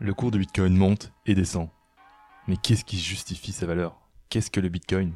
Le 0.00 0.14
cours 0.14 0.30
de 0.30 0.38
Bitcoin 0.38 0.76
monte 0.76 1.10
et 1.26 1.34
descend. 1.34 1.70
Mais 2.46 2.56
qu'est-ce 2.56 2.84
qui 2.84 3.00
justifie 3.00 3.50
sa 3.50 3.66
valeur? 3.66 3.98
Qu'est-ce 4.28 4.48
que 4.48 4.60
le 4.60 4.68
Bitcoin? 4.68 5.12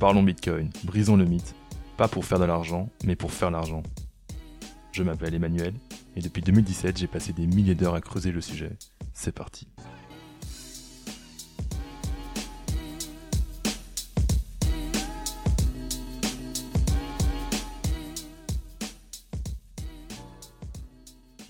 Parlons 0.00 0.22
Bitcoin, 0.22 0.70
brisons 0.82 1.18
le 1.18 1.26
mythe. 1.26 1.54
Pas 1.98 2.08
pour 2.08 2.24
faire 2.24 2.38
de 2.38 2.46
l'argent, 2.46 2.88
mais 3.04 3.16
pour 3.16 3.32
faire 3.32 3.50
l'argent. 3.50 3.82
Je 4.92 5.02
m'appelle 5.02 5.34
Emmanuel, 5.34 5.74
et 6.16 6.22
depuis 6.22 6.40
2017 6.40 6.96
j'ai 6.96 7.06
passé 7.06 7.34
des 7.34 7.46
milliers 7.46 7.74
d'heures 7.74 7.94
à 7.94 8.00
creuser 8.00 8.32
le 8.32 8.40
sujet. 8.40 8.70
C'est 9.12 9.34
parti. 9.34 9.68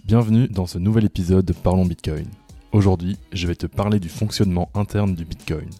Bienvenue 0.05 0.49
dans 0.49 0.67
ce 0.67 0.79
nouvel 0.79 1.05
épisode 1.05 1.45
de 1.45 1.53
Parlons 1.53 1.87
Bitcoin. 1.87 2.27
Aujourd'hui, 2.75 3.17
je 3.33 3.47
vais 3.47 3.55
te 3.55 3.69
parler 3.69 4.01
du 4.01 4.09
fonctionnement 4.09 4.69
interne 4.75 5.15
du 5.15 5.25
Bitcoin. 5.25 5.71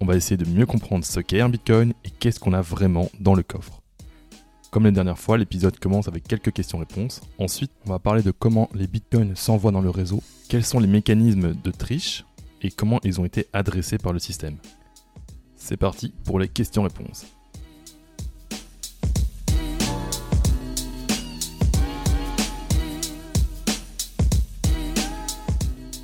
On 0.00 0.04
va 0.04 0.16
essayer 0.16 0.36
de 0.36 0.44
mieux 0.44 0.66
comprendre 0.66 1.04
ce 1.04 1.20
qu'est 1.20 1.40
un 1.40 1.48
Bitcoin 1.48 1.92
et 2.04 2.10
qu'est-ce 2.10 2.40
qu'on 2.40 2.54
a 2.54 2.60
vraiment 2.60 3.08
dans 3.20 3.36
le 3.36 3.44
coffre. 3.44 3.80
Comme 4.72 4.82
la 4.82 4.90
dernière 4.90 5.16
fois, 5.16 5.38
l'épisode 5.38 5.78
commence 5.78 6.08
avec 6.08 6.26
quelques 6.26 6.52
questions-réponses. 6.52 7.20
Ensuite, 7.38 7.70
on 7.86 7.90
va 7.90 8.00
parler 8.00 8.24
de 8.24 8.32
comment 8.32 8.68
les 8.74 8.88
Bitcoins 8.88 9.36
s'envoient 9.36 9.70
dans 9.70 9.80
le 9.80 9.90
réseau, 9.90 10.24
quels 10.48 10.64
sont 10.64 10.80
les 10.80 10.88
mécanismes 10.88 11.54
de 11.54 11.70
triche 11.70 12.24
et 12.62 12.72
comment 12.72 12.98
ils 13.04 13.20
ont 13.20 13.24
été 13.24 13.46
adressés 13.52 13.98
par 13.98 14.12
le 14.12 14.18
système. 14.18 14.56
C'est 15.54 15.76
parti 15.76 16.12
pour 16.24 16.40
les 16.40 16.48
questions-réponses. 16.48 17.26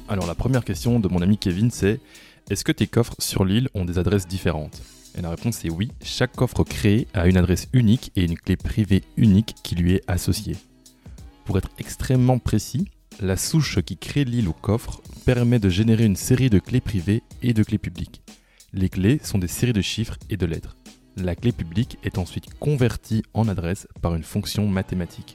Alors 0.08 0.28
la 0.28 0.36
première 0.36 0.64
question 0.64 1.00
de 1.00 1.08
mon 1.08 1.20
ami 1.20 1.36
Kevin 1.36 1.72
c'est 1.72 2.00
est-ce 2.48 2.64
que 2.64 2.70
tes 2.70 2.86
coffres 2.86 3.16
sur 3.18 3.44
l'île 3.44 3.68
ont 3.74 3.84
des 3.84 3.98
adresses 3.98 4.28
différentes? 4.28 4.80
Et 5.18 5.20
la 5.20 5.30
réponse 5.30 5.64
est 5.64 5.70
oui, 5.70 5.90
chaque 6.00 6.36
coffre 6.36 6.62
créé 6.62 7.08
a 7.12 7.26
une 7.26 7.36
adresse 7.36 7.66
unique 7.72 8.12
et 8.14 8.24
une 8.24 8.38
clé 8.38 8.56
privée 8.56 9.02
unique 9.16 9.56
qui 9.64 9.74
lui 9.74 9.94
est 9.94 10.02
associée. 10.06 10.56
Pour 11.44 11.58
être 11.58 11.70
extrêmement 11.78 12.38
précis, 12.38 12.86
la 13.18 13.36
souche 13.36 13.80
qui 13.80 13.96
crée 13.96 14.24
l'île 14.24 14.48
au 14.48 14.52
coffre 14.52 15.02
permet 15.24 15.58
de 15.58 15.68
générer 15.68 16.04
une 16.04 16.14
série 16.14 16.50
de 16.50 16.60
clés 16.60 16.80
privées 16.80 17.24
et 17.42 17.52
de 17.52 17.64
clés 17.64 17.78
publiques. 17.78 18.22
Les 18.72 18.88
clés 18.88 19.18
sont 19.24 19.38
des 19.38 19.48
séries 19.48 19.72
de 19.72 19.82
chiffres 19.82 20.18
et 20.30 20.36
de 20.36 20.46
lettres. 20.46 20.76
La 21.16 21.34
clé 21.34 21.50
publique 21.50 21.98
est 22.04 22.18
ensuite 22.18 22.54
convertie 22.60 23.24
en 23.34 23.48
adresse 23.48 23.88
par 24.02 24.14
une 24.14 24.22
fonction 24.22 24.68
mathématique. 24.68 25.34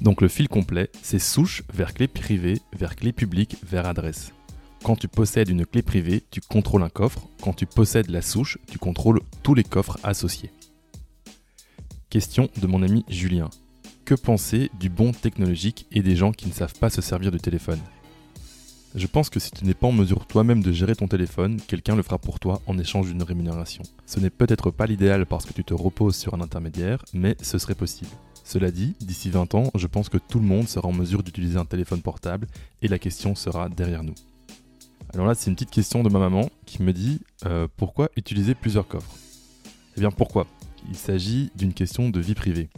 Donc 0.00 0.22
le 0.22 0.28
fil 0.28 0.48
complet, 0.48 0.90
c'est 1.02 1.18
souche 1.18 1.62
vers 1.72 1.92
clé 1.92 2.08
privée, 2.08 2.60
vers 2.72 2.96
clé 2.96 3.12
publique, 3.12 3.56
vers 3.62 3.86
adresse. 3.86 4.32
Quand 4.82 4.96
tu 4.96 5.08
possèdes 5.08 5.50
une 5.50 5.66
clé 5.66 5.82
privée, 5.82 6.24
tu 6.30 6.40
contrôles 6.40 6.82
un 6.82 6.88
coffre. 6.88 7.28
Quand 7.42 7.52
tu 7.52 7.66
possèdes 7.66 8.08
la 8.08 8.22
souche, 8.22 8.56
tu 8.66 8.78
contrôles 8.78 9.20
tous 9.42 9.54
les 9.54 9.64
coffres 9.64 9.98
associés. 10.02 10.50
Question 12.08 12.48
de 12.60 12.66
mon 12.66 12.82
ami 12.82 13.04
Julien. 13.08 13.50
Que 14.06 14.14
penser 14.14 14.70
du 14.80 14.88
bon 14.88 15.12
technologique 15.12 15.86
et 15.92 16.00
des 16.00 16.16
gens 16.16 16.32
qui 16.32 16.48
ne 16.48 16.52
savent 16.52 16.74
pas 16.74 16.88
se 16.88 17.02
servir 17.02 17.30
du 17.30 17.38
téléphone? 17.38 17.78
Je 18.96 19.06
pense 19.06 19.30
que 19.30 19.38
si 19.38 19.52
tu 19.52 19.64
n'es 19.64 19.74
pas 19.74 19.86
en 19.86 19.92
mesure 19.92 20.26
toi-même 20.26 20.64
de 20.64 20.72
gérer 20.72 20.96
ton 20.96 21.06
téléphone, 21.06 21.60
quelqu'un 21.68 21.94
le 21.94 22.02
fera 22.02 22.18
pour 22.18 22.40
toi 22.40 22.60
en 22.66 22.76
échange 22.76 23.06
d'une 23.06 23.22
rémunération. 23.22 23.84
Ce 24.04 24.18
n'est 24.18 24.30
peut-être 24.30 24.72
pas 24.72 24.86
l'idéal 24.86 25.26
parce 25.26 25.46
que 25.46 25.52
tu 25.52 25.62
te 25.62 25.72
reposes 25.72 26.16
sur 26.16 26.34
un 26.34 26.40
intermédiaire, 26.40 27.04
mais 27.14 27.36
ce 27.40 27.58
serait 27.58 27.76
possible. 27.76 28.10
Cela 28.42 28.72
dit, 28.72 28.96
d'ici 29.00 29.30
20 29.30 29.54
ans, 29.54 29.70
je 29.76 29.86
pense 29.86 30.08
que 30.08 30.18
tout 30.18 30.40
le 30.40 30.46
monde 30.46 30.68
sera 30.68 30.88
en 30.88 30.92
mesure 30.92 31.22
d'utiliser 31.22 31.56
un 31.56 31.64
téléphone 31.64 32.02
portable 32.02 32.48
et 32.82 32.88
la 32.88 32.98
question 32.98 33.36
sera 33.36 33.68
derrière 33.68 34.02
nous. 34.02 34.14
Alors 35.14 35.26
là, 35.26 35.36
c'est 35.36 35.50
une 35.50 35.54
petite 35.54 35.70
question 35.70 36.02
de 36.02 36.08
ma 36.08 36.18
maman 36.18 36.50
qui 36.66 36.82
me 36.82 36.92
dit 36.92 37.20
euh, 37.46 37.68
pourquoi 37.76 38.10
utiliser 38.16 38.56
plusieurs 38.56 38.88
coffres? 38.88 39.14
Eh 39.96 40.00
bien 40.00 40.10
pourquoi? 40.10 40.48
Il 40.88 40.96
s'agit 40.96 41.52
d'une 41.54 41.74
question 41.74 42.08
de 42.08 42.18
vie 42.18 42.34
privée. 42.34 42.70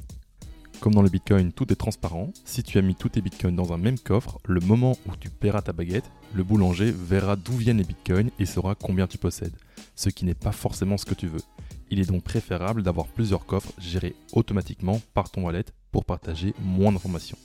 Comme 0.82 0.94
dans 0.94 1.02
le 1.02 1.10
Bitcoin, 1.10 1.52
tout 1.52 1.72
est 1.72 1.76
transparent. 1.76 2.32
Si 2.44 2.64
tu 2.64 2.76
as 2.76 2.82
mis 2.82 2.96
tous 2.96 3.10
tes 3.10 3.20
Bitcoins 3.20 3.54
dans 3.54 3.72
un 3.72 3.78
même 3.78 4.00
coffre, 4.00 4.40
le 4.48 4.58
moment 4.58 4.98
où 5.06 5.14
tu 5.14 5.30
paieras 5.30 5.62
ta 5.62 5.72
baguette, 5.72 6.10
le 6.34 6.42
boulanger 6.42 6.90
verra 6.90 7.36
d'où 7.36 7.52
viennent 7.52 7.76
les 7.76 7.84
Bitcoins 7.84 8.30
et 8.40 8.46
saura 8.46 8.74
combien 8.74 9.06
tu 9.06 9.16
possèdes, 9.16 9.54
ce 9.94 10.08
qui 10.08 10.24
n'est 10.24 10.34
pas 10.34 10.50
forcément 10.50 10.98
ce 10.98 11.04
que 11.04 11.14
tu 11.14 11.28
veux. 11.28 11.42
Il 11.90 12.00
est 12.00 12.10
donc 12.10 12.24
préférable 12.24 12.82
d'avoir 12.82 13.06
plusieurs 13.06 13.46
coffres 13.46 13.72
gérés 13.78 14.16
automatiquement 14.32 15.00
par 15.14 15.30
ton 15.30 15.44
wallet 15.44 15.66
pour 15.92 16.04
partager 16.04 16.52
moins 16.60 16.90
d'informations. 16.90 17.38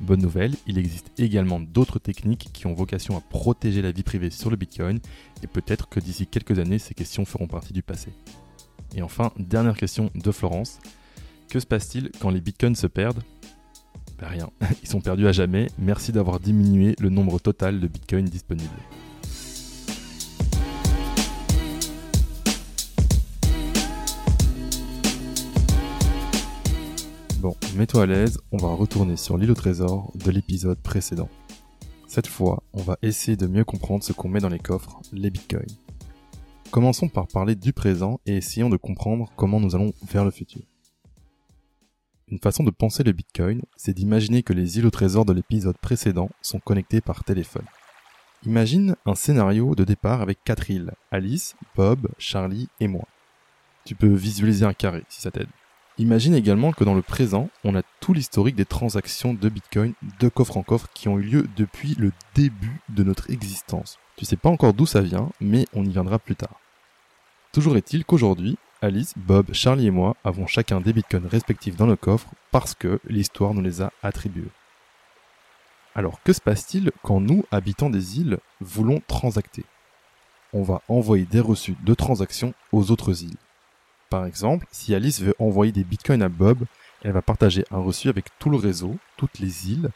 Bonne 0.00 0.22
nouvelle, 0.22 0.54
il 0.68 0.78
existe 0.78 1.10
également 1.18 1.58
d'autres 1.58 1.98
techniques 1.98 2.50
qui 2.52 2.68
ont 2.68 2.74
vocation 2.74 3.16
à 3.16 3.20
protéger 3.20 3.82
la 3.82 3.90
vie 3.90 4.04
privée 4.04 4.30
sur 4.30 4.50
le 4.50 4.56
Bitcoin 4.56 5.00
et 5.42 5.48
peut-être 5.48 5.88
que 5.88 5.98
d'ici 5.98 6.28
quelques 6.28 6.60
années 6.60 6.78
ces 6.78 6.94
questions 6.94 7.24
feront 7.24 7.48
partie 7.48 7.72
du 7.72 7.82
passé. 7.82 8.12
Et 8.94 9.02
enfin, 9.02 9.32
dernière 9.40 9.76
question 9.76 10.12
de 10.14 10.30
Florence. 10.30 10.78
Que 11.54 11.60
se 11.60 11.66
passe-t-il 11.66 12.10
quand 12.20 12.30
les 12.30 12.40
Bitcoins 12.40 12.74
se 12.74 12.88
perdent 12.88 13.22
ben 14.18 14.26
Rien, 14.26 14.50
ils 14.82 14.88
sont 14.88 15.00
perdus 15.00 15.28
à 15.28 15.30
jamais. 15.30 15.68
Merci 15.78 16.10
d'avoir 16.10 16.40
diminué 16.40 16.96
le 16.98 17.10
nombre 17.10 17.38
total 17.38 17.78
de 17.78 17.86
Bitcoins 17.86 18.24
disponibles. 18.24 18.68
Bon, 27.38 27.54
mets-toi 27.76 28.02
à 28.02 28.06
l'aise, 28.06 28.40
on 28.50 28.56
va 28.56 28.74
retourner 28.74 29.16
sur 29.16 29.38
l'île 29.38 29.52
au 29.52 29.54
trésor 29.54 30.10
de 30.16 30.32
l'épisode 30.32 30.80
précédent. 30.80 31.28
Cette 32.08 32.26
fois, 32.26 32.64
on 32.72 32.82
va 32.82 32.98
essayer 33.02 33.36
de 33.36 33.46
mieux 33.46 33.64
comprendre 33.64 34.02
ce 34.02 34.12
qu'on 34.12 34.28
met 34.28 34.40
dans 34.40 34.48
les 34.48 34.58
coffres, 34.58 35.00
les 35.12 35.30
bitcoins. 35.30 35.70
Commençons 36.72 37.08
par 37.08 37.28
parler 37.28 37.54
du 37.54 37.72
présent 37.72 38.18
et 38.26 38.38
essayons 38.38 38.70
de 38.70 38.76
comprendre 38.76 39.30
comment 39.36 39.60
nous 39.60 39.76
allons 39.76 39.92
vers 40.02 40.24
le 40.24 40.32
futur. 40.32 40.62
Une 42.28 42.38
façon 42.38 42.64
de 42.64 42.70
penser 42.70 43.02
le 43.02 43.12
bitcoin, 43.12 43.60
c'est 43.76 43.92
d'imaginer 43.92 44.42
que 44.42 44.54
les 44.54 44.78
îles 44.78 44.86
au 44.86 44.90
trésor 44.90 45.26
de 45.26 45.34
l'épisode 45.34 45.76
précédent 45.76 46.30
sont 46.40 46.58
connectées 46.58 47.02
par 47.02 47.22
téléphone. 47.22 47.66
Imagine 48.46 48.96
un 49.04 49.14
scénario 49.14 49.74
de 49.74 49.84
départ 49.84 50.22
avec 50.22 50.42
quatre 50.42 50.70
îles, 50.70 50.92
Alice, 51.10 51.54
Bob, 51.76 52.08
Charlie 52.18 52.68
et 52.80 52.88
moi. 52.88 53.06
Tu 53.84 53.94
peux 53.94 54.12
visualiser 54.12 54.64
un 54.64 54.72
carré 54.72 55.04
si 55.10 55.20
ça 55.20 55.30
t'aide. 55.30 55.48
Imagine 55.98 56.34
également 56.34 56.72
que 56.72 56.82
dans 56.82 56.94
le 56.94 57.02
présent, 57.02 57.50
on 57.62 57.76
a 57.76 57.82
tout 58.00 58.14
l'historique 58.14 58.56
des 58.56 58.64
transactions 58.64 59.34
de 59.34 59.48
Bitcoin 59.48 59.92
de 60.18 60.28
coffre 60.28 60.56
en 60.56 60.62
coffre 60.62 60.88
qui 60.94 61.08
ont 61.08 61.18
eu 61.18 61.22
lieu 61.22 61.46
depuis 61.56 61.94
le 61.98 62.10
début 62.34 62.80
de 62.88 63.04
notre 63.04 63.30
existence. 63.30 63.98
Tu 64.16 64.24
sais 64.24 64.36
pas 64.36 64.48
encore 64.48 64.72
d'où 64.72 64.86
ça 64.86 65.02
vient, 65.02 65.30
mais 65.40 65.66
on 65.74 65.84
y 65.84 65.90
viendra 65.90 66.18
plus 66.18 66.36
tard. 66.36 66.58
Toujours 67.54 67.76
est-il 67.76 68.04
qu'aujourd'hui, 68.04 68.58
Alice, 68.82 69.14
Bob, 69.16 69.52
Charlie 69.52 69.86
et 69.86 69.92
moi 69.92 70.16
avons 70.24 70.48
chacun 70.48 70.80
des 70.80 70.92
bitcoins 70.92 71.28
respectifs 71.28 71.76
dans 71.76 71.86
nos 71.86 71.96
coffres 71.96 72.30
parce 72.50 72.74
que 72.74 72.98
l'histoire 73.06 73.54
nous 73.54 73.62
les 73.62 73.80
a 73.80 73.92
attribués. 74.02 74.50
Alors 75.94 76.20
que 76.24 76.32
se 76.32 76.40
passe-t-il 76.40 76.90
quand 77.04 77.20
nous, 77.20 77.44
habitants 77.52 77.90
des 77.90 78.18
îles, 78.18 78.38
voulons 78.60 79.00
transacter? 79.06 79.64
On 80.52 80.64
va 80.64 80.82
envoyer 80.88 81.26
des 81.26 81.38
reçus 81.38 81.76
de 81.84 81.94
transactions 81.94 82.54
aux 82.72 82.90
autres 82.90 83.22
îles. 83.22 83.36
Par 84.10 84.26
exemple, 84.26 84.66
si 84.72 84.92
Alice 84.92 85.20
veut 85.20 85.36
envoyer 85.38 85.70
des 85.70 85.84
bitcoins 85.84 86.22
à 86.22 86.28
Bob, 86.28 86.64
elle 87.04 87.12
va 87.12 87.22
partager 87.22 87.64
un 87.70 87.78
reçu 87.78 88.08
avec 88.08 88.36
tout 88.40 88.50
le 88.50 88.56
réseau, 88.56 88.96
toutes 89.16 89.38
les 89.38 89.70
îles, 89.70 89.90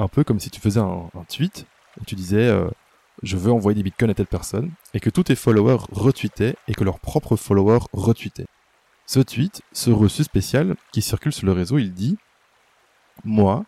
un 0.00 0.08
peu 0.08 0.24
comme 0.24 0.40
si 0.40 0.50
tu 0.50 0.60
faisais 0.60 0.80
un, 0.80 1.08
tweet 1.28 1.66
et 2.00 2.04
tu 2.04 2.16
disais 2.16 2.48
euh, 2.48 2.68
je 3.22 3.36
veux 3.36 3.52
envoyer 3.52 3.74
des 3.74 3.82
bitcoins 3.82 4.10
à 4.10 4.14
telle 4.14 4.26
personne, 4.26 4.70
et 4.94 5.00
que 5.00 5.10
tous 5.10 5.24
tes 5.24 5.36
followers 5.36 5.84
retweetaient 5.92 6.56
et 6.68 6.74
que 6.74 6.84
leurs 6.84 7.00
propres 7.00 7.36
followers 7.36 7.86
retweetaient. 7.92 8.46
Ce 9.06 9.20
tweet, 9.20 9.62
ce 9.72 9.90
reçu 9.90 10.24
spécial 10.24 10.76
qui 10.92 11.02
circule 11.02 11.32
sur 11.32 11.46
le 11.46 11.52
réseau, 11.52 11.78
il 11.78 11.92
dit 11.92 12.18
Moi, 13.24 13.64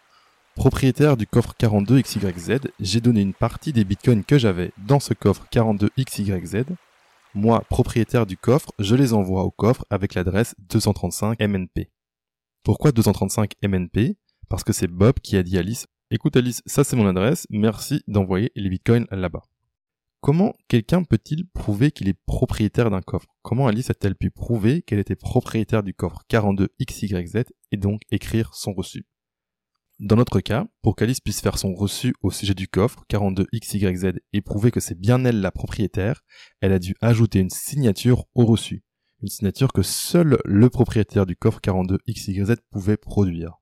propriétaire 0.57 1.17
du 1.17 1.27
coffre 1.27 1.55
42XYZ, 1.59 2.71
j'ai 2.81 3.01
donné 3.01 3.21
une 3.21 3.35
partie 3.35 3.73
des 3.73 3.85
bitcoins 3.85 4.25
que 4.25 4.39
j'avais 4.39 4.73
dans 4.79 5.01
ce 5.01 5.15
coffre 5.15 5.47
42XYZ 5.53 6.65
moi, 7.35 7.63
propriétaire 7.69 8.27
du 8.27 8.37
coffre, 8.37 8.73
je 8.79 8.95
les 8.95 9.13
envoie 9.13 9.45
au 9.45 9.51
coffre 9.51 9.85
avec 9.91 10.15
l'adresse 10.15 10.55
235 10.71 11.39
MNP. 11.41 11.91
Pourquoi 12.65 12.91
235 12.91 13.53
MNP 13.63 14.17
Parce 14.49 14.65
que 14.65 14.73
c'est 14.73 14.89
Bob 14.89 15.21
qui 15.23 15.37
a 15.37 15.43
dit 15.43 15.57
à 15.57 15.61
Alice 15.61 15.87
Écoute 16.11 16.39
Alice, 16.39 16.63
ça 16.65 16.85
c'est 16.85 16.97
mon 16.97 17.07
adresse, 17.07 17.47
merci 17.51 18.03
d'envoyer 18.09 18.51
les 18.57 18.71
bitcoins 18.71 19.07
là-bas. 19.11 19.43
Comment 20.23 20.55
quelqu'un 20.67 21.05
peut-il 21.05 21.47
prouver 21.49 21.91
qu'il 21.91 22.09
est 22.09 22.19
propriétaire 22.25 22.89
d'un 22.91 23.03
coffre? 23.03 23.29
Comment 23.43 23.67
Alice 23.67 23.91
a-t-elle 23.91 24.17
pu 24.17 24.31
prouver 24.31 24.81
qu'elle 24.81 25.01
était 25.01 25.17
propriétaire 25.17 25.83
du 25.83 25.93
coffre 25.93 26.23
42XYZ 26.31 27.45
et 27.73 27.77
donc 27.77 28.01
écrire 28.11 28.55
son 28.55 28.73
reçu? 28.73 29.07
Dans 29.99 30.17
notre 30.17 30.41
cas, 30.41 30.67
pour 30.81 30.97
qu'Alice 30.97 31.21
puisse 31.21 31.43
faire 31.43 31.59
son 31.59 31.75
reçu 31.75 32.15
au 32.23 32.31
sujet 32.31 32.55
du 32.55 32.69
coffre 32.69 33.05
42XYZ 33.11 34.17
et 34.33 34.41
prouver 34.41 34.71
que 34.71 34.81
c'est 34.81 34.99
bien 34.99 35.23
elle 35.27 35.43
la 35.43 35.51
propriétaire, 35.51 36.23
elle 36.63 36.73
a 36.73 36.79
dû 36.79 36.95
ajouter 37.03 37.41
une 37.41 37.51
signature 37.51 38.25
au 38.35 38.47
reçu. 38.47 38.83
Une 39.21 39.29
signature 39.29 39.75
que 39.75 39.83
seul 39.83 40.39
le 40.47 40.71
propriétaire 40.71 41.27
du 41.27 41.37
coffre 41.37 41.61
42XYZ 41.61 42.57
pouvait 42.71 42.97
produire. 42.97 43.59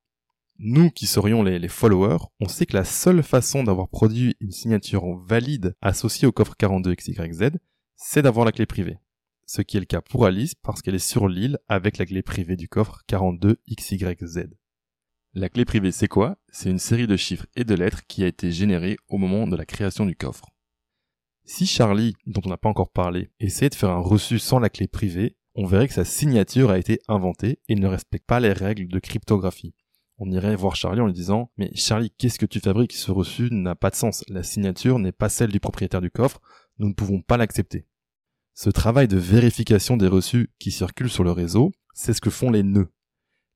Nous 0.59 0.91
qui 0.91 1.07
serions 1.07 1.43
les, 1.43 1.69
followers, 1.69 2.25
on 2.41 2.49
sait 2.49 2.65
que 2.65 2.77
la 2.77 2.85
seule 2.85 3.23
façon 3.23 3.63
d'avoir 3.63 3.91
produit 3.91 4.37
une 4.41 4.53
signature 4.53 5.05
valide 5.27 5.77
associée 5.83 6.27
au 6.27 6.33
coffre 6.33 6.55
42XYZ, 6.59 7.57
c'est 7.95 8.23
d'avoir 8.23 8.47
la 8.47 8.53
clé 8.53 8.65
privée. 8.65 8.97
Ce 9.45 9.61
qui 9.61 9.77
est 9.77 9.81
le 9.81 9.87
cas 9.87 10.01
pour 10.01 10.25
Alice 10.25 10.55
parce 10.55 10.81
qu'elle 10.81 10.95
est 10.95 10.99
sur 10.99 11.29
l'île 11.29 11.59
avec 11.69 11.99
la 11.99 12.07
clé 12.07 12.23
privée 12.23 12.57
du 12.57 12.69
coffre 12.69 13.03
42XYZ. 13.07 14.49
La 15.35 15.51
clé 15.51 15.67
privée 15.67 15.93
c'est 15.93 16.09
quoi? 16.09 16.39
C'est 16.51 16.71
une 16.71 16.79
série 16.79 17.07
de 17.07 17.19
chiffres 17.19 17.47
et 17.55 17.65
de 17.65 17.75
lettres 17.75 18.07
qui 18.09 18.25
a 18.25 18.27
été 18.27 18.51
générée 18.51 18.97
au 19.09 19.19
moment 19.19 19.47
de 19.47 19.57
la 19.57 19.67
création 19.67 20.07
du 20.07 20.17
coffre. 20.17 20.49
Si 21.45 21.67
Charlie, 21.67 22.15
dont 22.25 22.41
on 22.47 22.49
n'a 22.49 22.57
pas 22.57 22.71
encore 22.71 22.91
parlé, 22.91 23.31
essayait 23.41 23.69
de 23.69 23.75
faire 23.75 23.91
un 23.91 24.01
reçu 24.01 24.39
sans 24.39 24.59
la 24.59 24.71
clé 24.71 24.89
privée, 24.89 25.37
on 25.55 25.67
verrait 25.67 25.89
que 25.89 25.95
sa 25.95 26.07
signature 26.07 26.71
a 26.71 26.79
été 26.79 26.99
inventée 27.09 27.61
et 27.69 27.75
ne 27.75 27.87
respecte 27.87 28.27
pas 28.27 28.41
les 28.41 28.55
règles 28.55 28.89
de 28.89 28.99
cryptographie 28.99 29.75
on 30.19 30.31
irait 30.31 30.57
voir 30.57 30.77
Charlie 30.77 31.01
en 31.01 31.07
lui 31.07 31.13
disant 31.13 31.51
Mais 31.57 31.71
Charlie, 31.75 32.11
qu'est-ce 32.11 32.39
que 32.39 32.47
tu 32.47 32.61
fabriques? 32.61 32.95
Ce 32.95 33.11
reçu 33.11 33.49
n'a 33.51 33.75
pas 33.75 33.91
de 33.91 33.97
sens. 33.97 34.25
La 34.29 34.43
signature 34.43 34.99
n'est 34.99 35.13
pas 35.13 35.29
celle 35.29 35.53
du 35.53 35.61
propriétaire 35.61 36.01
du 36.01 36.11
coffre. 36.11 36.41
Nous 36.79 36.89
ne 36.89 36.95
pouvons 36.95 37.21
pas 37.21 37.37
l'accepter. 37.37 37.87
Ce 38.55 38.71
travail 38.71 39.09
de 39.09 39.19
vérification 39.19 39.97
des 39.97 40.09
reçus 40.09 40.51
qui 40.59 40.71
circulent 40.71 41.11
sur 41.11 41.25
le 41.25 41.33
réseau, 41.33 41.73
c'est 41.93 42.15
ce 42.15 42.23
que 42.23 42.31
font 42.31 42.51
les 42.51 42.63
nœuds. 42.63 42.91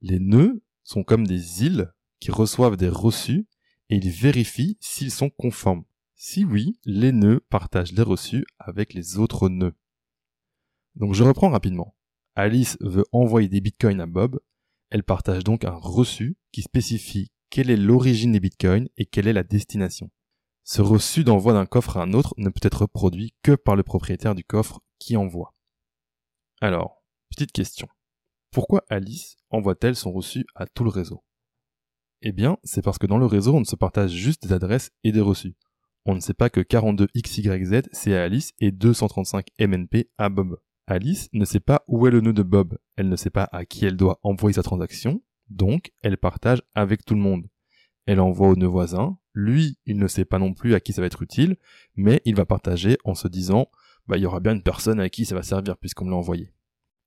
Les 0.03 0.19
nœuds 0.19 0.63
sont 0.83 1.03
comme 1.03 1.27
des 1.27 1.65
îles 1.65 1.93
qui 2.21 2.31
reçoivent 2.31 2.77
des 2.77 2.89
reçus 2.89 3.47
et 3.89 3.97
ils 3.97 4.11
vérifient 4.11 4.77
s'ils 4.81 5.11
sont 5.11 5.31
conformes. 5.31 5.85
Si 6.15 6.45
oui, 6.45 6.79
les 6.85 7.13
nœuds 7.13 7.41
partagent 7.49 7.93
les 7.93 8.03
reçus 8.03 8.45
avec 8.59 8.93
les 8.93 9.17
autres 9.17 9.49
nœuds. 9.49 9.75
Donc 10.97 11.15
je 11.15 11.25
reprends 11.25 11.49
rapidement. 11.49 11.97
Alice 12.35 12.77
veut 12.81 13.05
envoyer 13.13 13.49
des 13.49 13.63
bitcoins 13.63 14.01
à 14.01 14.07
Bob 14.07 14.39
elle 14.91 15.05
partage 15.05 15.45
donc 15.45 15.65
un 15.65 15.77
reçu 15.77 16.37
qui 16.53 16.63
spécifie 16.63 17.31
quelle 17.49 17.71
est 17.71 17.77
l'origine 17.77 18.33
des 18.33 18.41
bitcoins 18.41 18.89
et 18.97 19.07
quelle 19.07 19.27
est 19.27 19.33
la 19.33 19.43
destination. 19.43 20.11
Ce 20.65 20.83
reçu 20.83 21.25
d'envoi 21.25 21.53
d'un 21.53 21.67
coffre 21.67 21.97
à 21.97 22.03
un 22.03 22.13
autre 22.13 22.35
ne 22.37 22.49
peut 22.49 22.61
être 22.63 22.87
produit 22.87 23.35
que 23.43 23.53
par 23.53 23.77
le 23.77 23.83
propriétaire 23.83 24.35
du 24.35 24.45
coffre 24.45 24.81
qui 24.99 25.17
envoie. 25.17 25.55
Alors, 26.61 27.03
petite 27.31 27.53
question. 27.53 27.89
Pourquoi 28.51 28.85
Alice 28.89 29.37
envoie-t-elle 29.51 29.97
son 29.97 30.13
reçu 30.13 30.45
à 30.55 30.67
tout 30.67 30.85
le 30.85 30.91
réseau? 30.91 31.25
Eh 32.23 32.33
bien, 32.33 32.59
c'est 32.65 32.83
parce 32.83 32.99
que 32.99 33.07
dans 33.07 33.19
le 33.19 33.27
réseau, 33.27 33.55
on 33.55 33.61
ne 33.61 33.65
se 33.65 33.77
partage 33.77 34.11
juste 34.11 34.43
des 34.47 34.53
adresses 34.53 34.91
et 35.05 35.13
des 35.13 35.21
reçus. 35.21 35.57
On 36.05 36.15
ne 36.15 36.21
sait 36.21 36.35
pas 36.35 36.51
que 36.51 36.61
42XYZ 36.61 37.89
c'est 37.93 38.17
à 38.17 38.25
Alice 38.25 38.53
et 38.59 38.73
235 38.73 39.47
MNP 39.59 40.11
à 40.19 40.29
Bob. 40.29 40.59
Alice 40.91 41.29
ne 41.33 41.45
sait 41.45 41.61
pas 41.61 41.85
où 41.87 42.09
est 42.09 42.11
le 42.11 42.21
nœud 42.21 42.33
de 42.33 42.43
Bob, 42.43 42.77
elle 42.97 43.09
ne 43.09 43.15
sait 43.15 43.31
pas 43.31 43.49
à 43.53 43.65
qui 43.65 43.85
elle 43.85 43.97
doit 43.97 44.19
envoyer 44.25 44.55
sa 44.55 44.65
transaction, 44.65 45.23
donc 45.49 45.93
elle 46.03 46.19
partage 46.19 46.63
avec 46.75 47.05
tout 47.05 47.15
le 47.15 47.21
monde. 47.21 47.49
Elle 48.07 48.19
envoie 48.19 48.49
au 48.49 48.57
nœud 48.57 48.67
voisin, 48.67 49.17
lui, 49.33 49.79
il 49.87 49.99
ne 49.99 50.09
sait 50.09 50.25
pas 50.25 50.41
non 50.41 50.53
plus 50.53 50.75
à 50.75 50.81
qui 50.81 50.93
ça 50.93 51.01
va 51.01 51.07
être 51.07 51.23
utile, 51.23 51.57
mais 51.95 52.21
il 52.25 52.35
va 52.35 52.45
partager 52.45 52.99
en 53.05 53.15
se 53.15 53.29
disant, 53.29 53.71
bah, 54.09 54.17
il 54.17 54.25
y 54.25 54.27
aura 54.27 54.41
bien 54.41 54.53
une 54.53 54.65
personne 54.65 54.99
à 54.99 55.09
qui 55.09 55.27
ça 55.27 55.37
va 55.37 55.45
servir 55.45 55.77
puisqu'on 55.77 56.07
me 56.07 56.11
l'a 56.11 56.17
envoyé. 56.17 56.53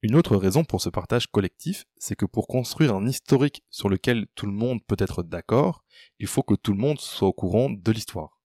Une 0.01 0.15
autre 0.15 0.37
raison 0.37 0.63
pour 0.63 0.79
ce 0.79 0.87
partage 0.87 1.27
collectif, 1.27 1.83
c'est 1.97 2.15
que 2.15 2.25
pour 2.25 2.47
construire 2.47 2.95
un 2.95 3.05
historique 3.05 3.65
sur 3.69 3.89
lequel 3.89 4.27
tout 4.35 4.45
le 4.45 4.53
monde 4.53 4.79
peut 4.87 4.95
être 4.97 5.23
d'accord, 5.23 5.83
il 6.19 6.27
faut 6.27 6.43
que 6.43 6.55
tout 6.55 6.71
le 6.71 6.79
monde 6.79 7.01
soit 7.01 7.27
au 7.27 7.33
courant 7.33 7.69
de 7.69 7.91
l'histoire. 7.91 8.39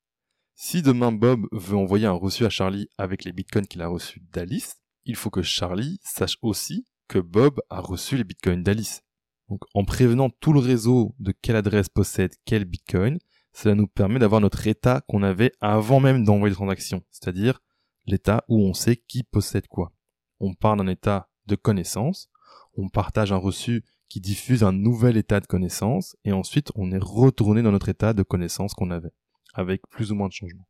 Si 0.56 0.82
demain 0.82 1.12
Bob 1.12 1.46
veut 1.52 1.76
envoyer 1.76 2.06
un 2.06 2.12
reçu 2.12 2.44
à 2.44 2.50
Charlie 2.50 2.88
avec 2.98 3.22
les 3.22 3.32
bitcoins 3.32 3.68
qu'il 3.68 3.82
a 3.82 3.86
reçus 3.86 4.20
d'Alice, 4.32 4.80
il 5.08 5.16
faut 5.16 5.30
que 5.30 5.42
Charlie 5.42 5.98
sache 6.04 6.36
aussi 6.42 6.86
que 7.08 7.18
Bob 7.18 7.60
a 7.70 7.80
reçu 7.80 8.16
les 8.18 8.24
bitcoins 8.24 8.62
d'Alice. 8.62 9.02
Donc 9.48 9.62
en 9.74 9.84
prévenant 9.84 10.28
tout 10.28 10.52
le 10.52 10.60
réseau 10.60 11.14
de 11.18 11.32
quelle 11.32 11.56
adresse 11.56 11.88
possède 11.88 12.34
quel 12.44 12.66
bitcoin, 12.66 13.18
cela 13.54 13.74
nous 13.74 13.86
permet 13.86 14.18
d'avoir 14.18 14.42
notre 14.42 14.66
état 14.66 15.00
qu'on 15.08 15.22
avait 15.22 15.52
avant 15.60 15.98
même 15.98 16.24
d'envoyer 16.24 16.50
les 16.50 16.56
transactions, 16.56 17.02
c'est-à-dire 17.10 17.60
l'état 18.06 18.44
où 18.48 18.60
on 18.60 18.74
sait 18.74 18.96
qui 18.96 19.22
possède 19.22 19.66
quoi. 19.66 19.92
On 20.40 20.52
part 20.54 20.76
d'un 20.76 20.86
état 20.86 21.30
de 21.46 21.56
connaissance, 21.56 22.28
on 22.76 22.90
partage 22.90 23.32
un 23.32 23.38
reçu 23.38 23.84
qui 24.10 24.20
diffuse 24.20 24.62
un 24.62 24.72
nouvel 24.72 25.16
état 25.16 25.40
de 25.40 25.46
connaissance, 25.46 26.16
et 26.24 26.32
ensuite 26.32 26.70
on 26.74 26.92
est 26.92 27.02
retourné 27.02 27.62
dans 27.62 27.72
notre 27.72 27.88
état 27.88 28.12
de 28.12 28.22
connaissance 28.22 28.74
qu'on 28.74 28.90
avait, 28.90 29.12
avec 29.54 29.80
plus 29.88 30.12
ou 30.12 30.14
moins 30.14 30.28
de 30.28 30.32
changements. 30.34 30.68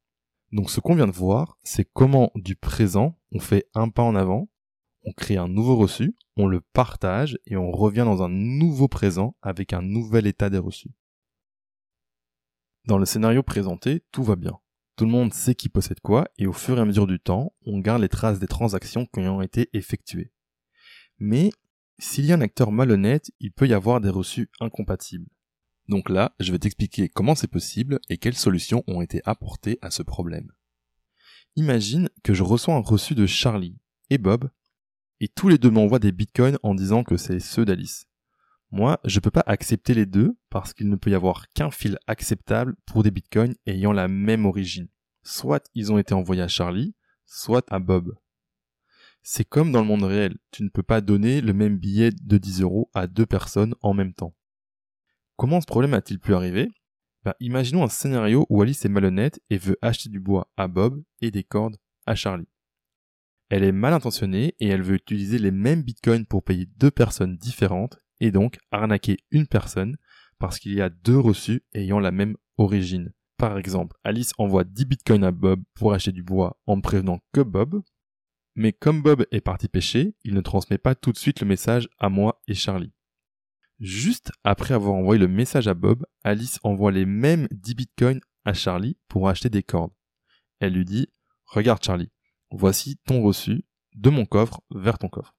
Donc 0.53 0.71
ce 0.71 0.81
qu'on 0.81 0.95
vient 0.95 1.07
de 1.07 1.13
voir, 1.13 1.59
c'est 1.63 1.85
comment 1.85 2.31
du 2.35 2.57
présent, 2.57 3.19
on 3.33 3.41
fait 3.41 3.69
un 3.75 3.89
pas 3.91 4.03
en 4.03 4.15
avant, 4.15 4.49
on 5.05 5.13
crée 5.13 5.37
un 5.37 5.49
nouveau 5.49 5.77
reçu, 5.77 6.17
on 6.37 6.47
le 6.47 6.61
partage 6.61 7.39
et 7.47 7.57
on 7.57 7.71
revient 7.71 8.05
dans 8.05 8.23
un 8.23 8.29
nouveau 8.29 8.89
présent 8.89 9.37
avec 9.43 9.73
un 9.73 9.83
nouvel 9.83 10.27
état 10.27 10.51
des 10.51 10.59
reçus. 10.59 10.91
Dans 12.87 12.99
le 12.99 13.05
scénario 13.05 13.43
présenté, 13.43 14.03
tout 14.13 14.23
va 14.23 14.37
bien. 14.37 14.59
Tout 14.97 15.05
le 15.05 15.11
monde 15.11 15.35
sait 15.35 15.55
qui 15.55 15.69
possède 15.69 16.01
quoi 16.01 16.27
et 16.39 16.47
au 16.47 16.53
fur 16.53 16.79
et 16.79 16.81
à 16.81 16.85
mesure 16.85 17.07
du 17.07 17.21
temps, 17.21 17.53
on 17.67 17.79
garde 17.79 18.03
les 18.03 18.09
traces 18.09 18.39
des 18.39 18.47
transactions 18.47 19.07
qui 19.07 19.21
ont 19.21 19.43
été 19.43 19.69
effectuées. 19.75 20.33
Mais 21.19 21.51
s'il 21.99 22.25
y 22.25 22.33
a 22.33 22.37
un 22.37 22.41
acteur 22.41 22.73
malhonnête, 22.73 23.31
il 23.41 23.53
peut 23.53 23.69
y 23.69 23.75
avoir 23.75 24.01
des 24.01 24.09
reçus 24.09 24.51
incompatibles. 24.61 25.29
Donc 25.89 26.11
là, 26.11 26.35
je 26.39 26.53
vais 26.53 26.59
t'expliquer 26.59 27.09
comment 27.09 27.35
c'est 27.35 27.47
possible 27.47 27.99
et 28.09 28.19
quelles 28.19 28.37
solutions 28.37 28.85
ont 28.87 29.01
été 29.01 29.23
apportées 29.25 29.79
à 29.81 29.91
ce 29.91 30.03
problème. 30.03 30.53
Imagine 31.57 32.11
que 32.23 32.35
je 32.35 32.43
reçois 32.43 32.75
un 32.75 32.81
reçu 32.81 33.15
de 33.15 33.27
Charlie 33.27 33.79
et 34.11 34.19
Bob, 34.19 34.51
et 35.21 35.29
tous 35.29 35.49
les 35.49 35.59
deux 35.59 35.71
m'envoient 35.71 35.99
des 35.99 36.13
bitcoins 36.13 36.59
en 36.63 36.75
disant 36.75 37.03
que 37.03 37.17
c'est 37.17 37.41
ceux 37.41 37.65
d'Alice. 37.65 38.07
Moi, 38.71 39.01
je 39.05 39.19
peux 39.19 39.31
pas 39.31 39.43
accepter 39.47 39.95
les 39.95 40.05
deux 40.05 40.37
parce 40.51 40.75
qu'il 40.75 40.91
ne 40.91 40.97
peut 40.97 41.11
y 41.11 41.15
avoir 41.15 41.49
qu'un 41.49 41.71
fil 41.71 41.99
acceptable 42.07 42.77
pour 42.85 43.03
des 43.03 43.11
bitcoins 43.11 43.55
ayant 43.67 43.93
la 43.93 44.09
même 44.09 44.45
origine. 44.45 44.89
Soit 45.23 45.69
ils 45.75 45.91
ont 45.91 45.99
été 45.99 46.13
envoyés 46.13 46.43
à 46.43 46.49
Charlie, 46.49 46.95
soit 47.25 47.65
à 47.73 47.79
Bob. 47.79 48.15
C'est 49.23 49.45
comme 49.45 49.73
dans 49.73 49.81
le 49.81 49.87
monde 49.87 50.05
réel, 50.05 50.37
tu 50.51 50.63
ne 50.63 50.69
peux 50.69 50.83
pas 50.83 51.01
donner 51.01 51.41
le 51.41 51.55
même 51.55 51.79
billet 51.79 52.11
de 52.11 52.39
10 52.39 52.61
euros 52.61 52.91
à 52.95 53.07
deux 53.07 53.27
personnes 53.27 53.75
en 53.81 53.95
même 53.95 54.13
temps. 54.13 54.35
Comment 55.39 55.61
ce 55.61 55.67
problème 55.67 55.95
a-t-il 55.95 56.19
pu 56.19 56.35
arriver? 56.35 56.69
Ben, 57.25 57.33
Imaginons 57.39 57.85
un 57.85 57.89
scénario 57.89 58.45
où 58.49 58.61
Alice 58.61 58.85
est 58.85 58.89
malhonnête 58.89 59.41
et 59.51 59.57
veut 59.57 59.79
acheter 59.83 60.09
du 60.09 60.19
bois 60.19 60.51
à 60.57 60.67
Bob 60.67 61.01
et 61.21 61.31
des 61.31 61.45
cordes 61.45 61.77
à 62.07 62.17
Charlie. 62.17 62.49
Elle 63.49 63.63
est 63.63 63.71
mal 63.71 63.93
intentionnée 63.93 64.57
et 64.59 64.67
elle 64.67 64.83
veut 64.83 64.97
utiliser 64.97 65.39
les 65.39 65.53
mêmes 65.53 65.85
bitcoins 65.85 66.27
pour 66.27 66.43
payer 66.43 66.67
deux 66.79 66.91
personnes 66.91 67.37
différentes 67.37 68.01
et 68.19 68.33
donc 68.33 68.59
arnaquer 68.73 69.19
une 69.31 69.47
personne 69.47 69.97
parce 70.41 70.59
qu'il 70.59 70.75
y 70.75 70.81
a 70.81 70.91
deux 70.91 71.19
reçus 71.19 71.63
ayant 71.73 72.01
la 72.01 72.11
même 72.11 72.37
origine. 72.57 73.13
Par 73.37 73.59
exemple, 73.59 73.97
Alice 74.03 74.33
envoie 74.39 74.65
10 74.65 74.87
bitcoins 74.87 75.23
à 75.23 75.31
Bob 75.31 75.63
pour 75.75 75.93
acheter 75.93 76.11
du 76.11 76.25
bois 76.25 76.59
en 76.67 76.81
prévenant 76.81 77.21
que 77.33 77.43
Bob, 77.43 77.81
mais 78.57 78.73
comme 78.73 79.03
Bob 79.03 79.25
est 79.31 79.41
parti 79.41 79.69
pêcher, 79.69 80.17
il 80.25 80.35
ne 80.35 80.41
transmet 80.41 80.79
pas 80.79 80.97
tout 80.97 81.13
de 81.13 81.17
suite 81.17 81.41
le 81.41 81.47
message 81.47 81.89
à 82.01 82.09
moi 82.09 82.43
et 82.49 82.55
Charlie. 82.55 82.93
Juste 83.81 84.33
après 84.43 84.75
avoir 84.75 84.95
envoyé 84.95 85.21
le 85.21 85.29
message 85.29 85.69
à 85.69 85.75
Bob, 85.75 86.05
Alice 86.25 86.59
envoie 86.65 86.91
les 86.91 87.07
mêmes 87.07 87.47
10 87.53 87.75
bitcoins 87.77 88.21
à 88.45 88.53
Charlie 88.53 88.99
pour 89.07 89.29
acheter 89.29 89.51
des 89.51 89.63
cordes. 89.63 89.93
Elle 90.59 90.73
lui 90.73 90.85
dit 90.85 91.07
Regarde 91.47 91.85
Charlie, 91.85 92.11
voici 92.51 92.99
ton 93.07 93.23
reçu 93.23 93.65
de 93.95 94.11
mon 94.11 94.27
coffre 94.27 94.61
vers 94.71 94.99
ton 94.99 95.09
coffre. 95.09 95.37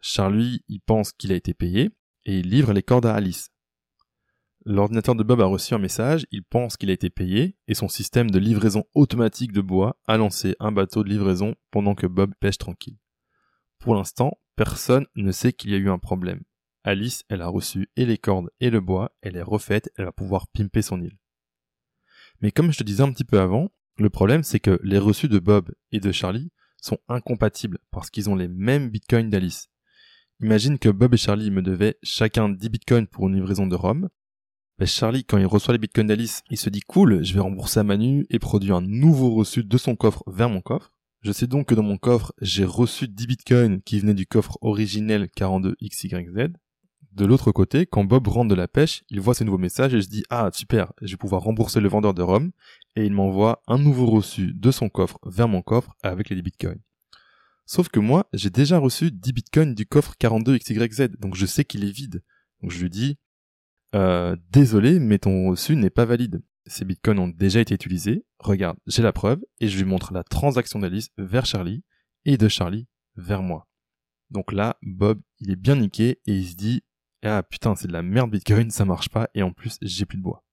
Charlie 0.00 0.62
y 0.68 0.78
pense 0.78 1.12
qu'il 1.12 1.32
a 1.32 1.36
été 1.36 1.54
payé 1.54 1.90
et 2.26 2.40
il 2.40 2.50
livre 2.50 2.74
les 2.74 2.82
cordes 2.82 3.06
à 3.06 3.14
Alice. 3.14 3.48
L'ordinateur 4.66 5.14
de 5.14 5.22
Bob 5.22 5.40
a 5.40 5.46
reçu 5.46 5.72
un 5.72 5.78
message, 5.78 6.26
il 6.30 6.42
pense 6.42 6.76
qu'il 6.76 6.90
a 6.90 6.94
été 6.94 7.08
payé 7.08 7.56
et 7.66 7.74
son 7.74 7.88
système 7.88 8.30
de 8.30 8.38
livraison 8.38 8.84
automatique 8.94 9.52
de 9.52 9.62
bois 9.62 9.98
a 10.06 10.18
lancé 10.18 10.54
un 10.60 10.72
bateau 10.72 11.02
de 11.02 11.08
livraison 11.08 11.54
pendant 11.70 11.94
que 11.94 12.06
Bob 12.06 12.34
pêche 12.40 12.58
tranquille. 12.58 12.98
Pour 13.78 13.94
l'instant, 13.94 14.38
personne 14.56 15.06
ne 15.16 15.32
sait 15.32 15.54
qu'il 15.54 15.70
y 15.70 15.74
a 15.74 15.78
eu 15.78 15.88
un 15.88 15.98
problème. 15.98 16.42
Alice, 16.84 17.24
elle 17.30 17.40
a 17.40 17.48
reçu 17.48 17.88
et 17.96 18.04
les 18.04 18.18
cordes 18.18 18.50
et 18.60 18.68
le 18.68 18.80
bois, 18.80 19.16
elle 19.22 19.36
est 19.36 19.42
refaite, 19.42 19.90
elle 19.96 20.04
va 20.04 20.12
pouvoir 20.12 20.48
pimper 20.48 20.82
son 20.82 21.00
île. 21.00 21.18
Mais 22.42 22.50
comme 22.50 22.72
je 22.72 22.78
te 22.78 22.84
disais 22.84 23.02
un 23.02 23.12
petit 23.12 23.24
peu 23.24 23.40
avant, 23.40 23.70
le 23.96 24.10
problème 24.10 24.42
c'est 24.42 24.60
que 24.60 24.78
les 24.82 24.98
reçus 24.98 25.28
de 25.28 25.38
Bob 25.38 25.72
et 25.92 26.00
de 26.00 26.12
Charlie 26.12 26.52
sont 26.82 26.98
incompatibles 27.08 27.78
parce 27.90 28.10
qu'ils 28.10 28.28
ont 28.28 28.36
les 28.36 28.48
mêmes 28.48 28.90
bitcoins 28.90 29.30
d'Alice. 29.30 29.68
Imagine 30.40 30.78
que 30.78 30.90
Bob 30.90 31.14
et 31.14 31.16
Charlie 31.16 31.50
me 31.50 31.62
devaient 31.62 31.96
chacun 32.02 32.50
10 32.50 32.68
bitcoins 32.68 33.06
pour 33.06 33.28
une 33.28 33.36
livraison 33.36 33.66
de 33.66 33.76
Rome. 33.76 34.10
Ben 34.78 34.86
Charlie, 34.86 35.24
quand 35.24 35.38
il 35.38 35.46
reçoit 35.46 35.72
les 35.72 35.78
bitcoins 35.78 36.08
d'Alice, 36.08 36.42
il 36.50 36.58
se 36.58 36.68
dit 36.68 36.82
cool, 36.82 37.24
je 37.24 37.32
vais 37.32 37.40
rembourser 37.40 37.80
à 37.80 37.84
Manu 37.84 38.26
et 38.28 38.38
produire 38.38 38.76
un 38.76 38.82
nouveau 38.82 39.30
reçu 39.30 39.64
de 39.64 39.78
son 39.78 39.96
coffre 39.96 40.22
vers 40.26 40.50
mon 40.50 40.60
coffre. 40.60 40.92
Je 41.22 41.32
sais 41.32 41.46
donc 41.46 41.68
que 41.68 41.74
dans 41.74 41.82
mon 41.82 41.96
coffre, 41.96 42.34
j'ai 42.42 42.66
reçu 42.66 43.08
10 43.08 43.26
bitcoins 43.26 43.80
qui 43.82 44.00
venaient 44.00 44.12
du 44.12 44.26
coffre 44.26 44.58
originel 44.60 45.30
42XYZ. 45.34 46.52
De 47.14 47.24
l'autre 47.24 47.52
côté, 47.52 47.86
quand 47.86 48.02
Bob 48.02 48.26
rentre 48.26 48.48
de 48.48 48.56
la 48.56 48.66
pêche, 48.66 49.04
il 49.08 49.20
voit 49.20 49.34
ces 49.34 49.44
nouveaux 49.44 49.56
messages 49.56 49.94
et 49.94 50.02
se 50.02 50.08
dit 50.08 50.24
Ah 50.30 50.50
super, 50.52 50.92
je 51.00 51.12
vais 51.12 51.16
pouvoir 51.16 51.42
rembourser 51.42 51.78
le 51.78 51.88
vendeur 51.88 52.12
de 52.12 52.22
Rome 52.22 52.50
et 52.96 53.04
il 53.04 53.12
m'envoie 53.12 53.62
un 53.68 53.78
nouveau 53.78 54.06
reçu 54.06 54.52
de 54.52 54.72
son 54.72 54.88
coffre 54.88 55.20
vers 55.24 55.46
mon 55.46 55.62
coffre 55.62 55.94
avec 56.02 56.28
les 56.28 56.34
10 56.34 56.42
bitcoins. 56.42 56.80
Sauf 57.66 57.88
que 57.88 58.00
moi, 58.00 58.28
j'ai 58.32 58.50
déjà 58.50 58.78
reçu 58.78 59.12
10 59.12 59.32
bitcoins 59.32 59.74
du 59.76 59.86
coffre 59.86 60.14
42XYZ, 60.20 61.16
donc 61.20 61.36
je 61.36 61.46
sais 61.46 61.64
qu'il 61.64 61.84
est 61.84 61.92
vide. 61.92 62.24
Donc 62.62 62.72
je 62.72 62.82
lui 62.82 62.90
dis 62.90 63.16
euh, 63.94 64.34
désolé, 64.50 64.98
mais 64.98 65.18
ton 65.18 65.50
reçu 65.50 65.76
n'est 65.76 65.90
pas 65.90 66.04
valide. 66.04 66.42
Ces 66.66 66.84
bitcoins 66.84 67.20
ont 67.20 67.28
déjà 67.28 67.60
été 67.60 67.76
utilisés. 67.76 68.24
Regarde, 68.40 68.76
j'ai 68.88 69.02
la 69.02 69.12
preuve 69.12 69.40
et 69.60 69.68
je 69.68 69.78
lui 69.78 69.84
montre 69.84 70.12
la 70.12 70.24
transaction 70.24 70.80
d'Alice 70.80 71.10
vers 71.16 71.46
Charlie 71.46 71.84
et 72.24 72.36
de 72.38 72.48
Charlie 72.48 72.88
vers 73.14 73.42
moi. 73.42 73.68
Donc 74.30 74.50
là, 74.50 74.78
Bob, 74.82 75.20
il 75.38 75.52
est 75.52 75.56
bien 75.56 75.76
niqué 75.76 76.18
et 76.26 76.34
il 76.34 76.48
se 76.48 76.56
dit 76.56 76.82
ah 77.24 77.42
putain, 77.42 77.74
c'est 77.74 77.88
de 77.88 77.92
la 77.92 78.02
merde 78.02 78.30
Bitcoin, 78.30 78.70
ça 78.70 78.84
marche 78.84 79.08
pas 79.08 79.28
et 79.34 79.42
en 79.42 79.50
plus, 79.50 79.78
j'ai 79.82 80.04
plus 80.04 80.18
de 80.18 80.22
bois. 80.22 80.44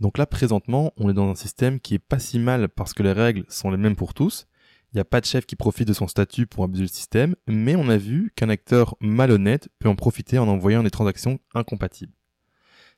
Donc 0.00 0.18
là, 0.18 0.26
présentement, 0.26 0.92
on 0.96 1.10
est 1.10 1.14
dans 1.14 1.28
un 1.28 1.34
système 1.34 1.80
qui 1.80 1.94
est 1.94 1.98
pas 1.98 2.18
si 2.18 2.38
mal 2.38 2.68
parce 2.68 2.94
que 2.94 3.02
les 3.02 3.12
règles 3.12 3.44
sont 3.48 3.70
les 3.70 3.76
mêmes 3.76 3.96
pour 3.96 4.14
tous. 4.14 4.46
Il 4.92 4.96
n'y 4.96 5.00
a 5.00 5.04
pas 5.04 5.20
de 5.20 5.26
chef 5.26 5.44
qui 5.44 5.56
profite 5.56 5.88
de 5.88 5.92
son 5.92 6.08
statut 6.08 6.46
pour 6.46 6.64
abuser 6.64 6.82
le 6.82 6.88
système, 6.88 7.34
mais 7.46 7.76
on 7.76 7.88
a 7.88 7.96
vu 7.96 8.32
qu'un 8.34 8.48
acteur 8.48 8.96
malhonnête 9.00 9.68
peut 9.78 9.88
en 9.88 9.96
profiter 9.96 10.38
en 10.38 10.48
envoyant 10.48 10.82
des 10.82 10.90
transactions 10.90 11.38
incompatibles. 11.54 12.12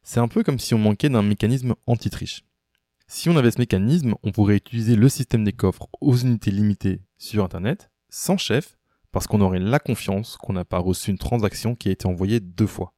C'est 0.03 0.21
un 0.21 0.29
peu 0.29 0.43
comme 0.43 0.59
si 0.59 0.73
on 0.75 0.79
manquait 0.79 1.09
d'un 1.09 1.23
mécanisme 1.23 1.75
anti-triche. 1.87 2.45
Si 3.09 3.29
on 3.29 3.37
avait 3.37 3.51
ce 3.51 3.59
mécanisme, 3.59 4.15
on 4.23 4.31
pourrait 4.31 4.57
utiliser 4.57 4.95
le 4.95 5.09
système 5.09 5.43
des 5.43 5.53
coffres 5.53 5.89
aux 6.01 6.17
unités 6.17 6.53
limitées 6.53 7.03
sur 7.19 7.45
Internet, 7.45 7.91
sans 8.09 8.39
chef, 8.39 8.79
parce 9.13 9.27
qu'on 9.27 9.41
aurait 9.41 9.59
la 9.59 9.79
confiance 9.79 10.37
qu'on 10.37 10.53
n'a 10.53 10.65
pas 10.65 10.79
reçu 10.79 11.11
une 11.11 11.19
transaction 11.19 11.75
qui 11.75 11.89
a 11.89 11.93
été 11.93 12.07
envoyée 12.07 12.41
deux 12.41 12.67
fois. 12.67 12.95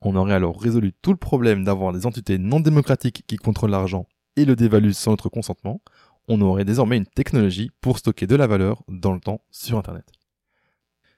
On 0.00 0.14
aurait 0.16 0.34
alors 0.34 0.60
résolu 0.60 0.92
tout 1.02 1.10
le 1.10 1.16
problème 1.16 1.64
d'avoir 1.64 1.92
des 1.92 2.06
entités 2.06 2.38
non 2.38 2.60
démocratiques 2.60 3.24
qui 3.26 3.36
contrôlent 3.36 3.70
l'argent 3.70 4.06
et 4.36 4.44
le 4.44 4.54
dévaluent 4.54 4.92
sans 4.92 5.10
notre 5.12 5.28
consentement, 5.28 5.80
on 6.28 6.40
aurait 6.40 6.64
désormais 6.64 6.98
une 6.98 7.06
technologie 7.06 7.70
pour 7.80 7.98
stocker 7.98 8.26
de 8.26 8.36
la 8.36 8.46
valeur 8.46 8.84
dans 8.88 9.12
le 9.12 9.20
temps 9.20 9.40
sur 9.50 9.78
Internet. 9.78 10.12